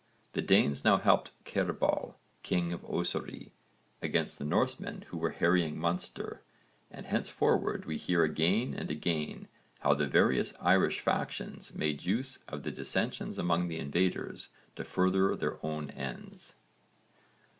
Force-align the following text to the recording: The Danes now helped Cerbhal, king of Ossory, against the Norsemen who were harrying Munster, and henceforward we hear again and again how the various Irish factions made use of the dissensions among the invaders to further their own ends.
The 0.33 0.41
Danes 0.41 0.83
now 0.83 0.97
helped 0.97 1.29
Cerbhal, 1.45 2.15
king 2.41 2.73
of 2.73 2.83
Ossory, 2.85 3.51
against 4.01 4.39
the 4.39 4.43
Norsemen 4.45 5.03
who 5.09 5.17
were 5.19 5.29
harrying 5.29 5.77
Munster, 5.77 6.41
and 6.89 7.05
henceforward 7.05 7.85
we 7.85 7.97
hear 7.97 8.23
again 8.23 8.73
and 8.73 8.89
again 8.89 9.47
how 9.81 9.93
the 9.93 10.07
various 10.07 10.55
Irish 10.59 11.01
factions 11.01 11.75
made 11.75 12.03
use 12.03 12.39
of 12.47 12.63
the 12.63 12.71
dissensions 12.71 13.37
among 13.37 13.67
the 13.67 13.77
invaders 13.77 14.49
to 14.75 14.83
further 14.83 15.35
their 15.35 15.63
own 15.63 15.91
ends. 15.91 16.55